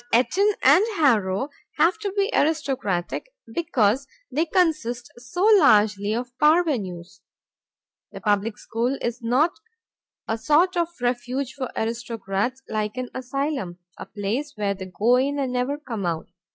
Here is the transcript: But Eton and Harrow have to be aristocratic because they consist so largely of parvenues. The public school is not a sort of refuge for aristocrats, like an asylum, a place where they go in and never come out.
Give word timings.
But 0.11 0.29
Eton 0.31 0.53
and 0.63 0.83
Harrow 0.95 1.49
have 1.77 1.99
to 1.99 2.11
be 2.17 2.31
aristocratic 2.33 3.29
because 3.45 4.07
they 4.31 4.47
consist 4.47 5.11
so 5.17 5.43
largely 5.59 6.15
of 6.15 6.35
parvenues. 6.39 7.21
The 8.11 8.19
public 8.19 8.57
school 8.57 8.97
is 8.99 9.21
not 9.21 9.51
a 10.27 10.39
sort 10.39 10.75
of 10.75 10.87
refuge 11.01 11.53
for 11.53 11.69
aristocrats, 11.77 12.63
like 12.67 12.97
an 12.97 13.09
asylum, 13.13 13.77
a 13.95 14.07
place 14.07 14.53
where 14.55 14.73
they 14.73 14.87
go 14.87 15.17
in 15.17 15.37
and 15.37 15.53
never 15.53 15.77
come 15.77 16.07
out. 16.07 16.29